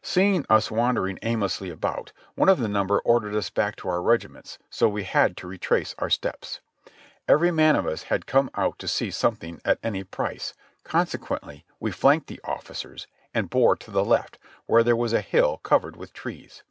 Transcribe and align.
Seeing 0.00 0.46
us 0.48 0.70
wandering 0.70 1.18
aimlessly 1.20 1.68
about, 1.68 2.12
one 2.36 2.48
of 2.48 2.58
the 2.58 2.68
number 2.70 3.00
ordered 3.00 3.34
us 3.34 3.50
back 3.50 3.76
to 3.76 3.88
our 3.90 4.00
regiments, 4.00 4.56
and 4.56 4.64
so 4.70 4.88
we 4.88 5.04
had 5.04 5.36
to 5.36 5.46
retrace 5.46 5.94
our 5.98 6.08
steps. 6.08 6.60
Every 7.28 7.50
man 7.50 7.76
of 7.76 7.84
us 7.86 8.04
had 8.04 8.24
come 8.24 8.50
out 8.54 8.78
to 8.78 8.88
see 8.88 9.10
some 9.10 9.36
thing 9.36 9.60
at 9.62 9.78
any 9.84 10.02
price, 10.02 10.54
consequently 10.84 11.66
we 11.80 11.90
flanked 11.90 12.28
the 12.28 12.40
ofBcers 12.44 13.04
and 13.34 13.50
bore 13.50 13.76
to 13.76 13.90
the 13.90 14.06
left, 14.06 14.38
where 14.64 14.82
there 14.84 14.96
was 14.96 15.12
a 15.12 15.20
hill 15.20 15.58
covered 15.58 15.96
with 15.96 16.14
trees. 16.14 16.62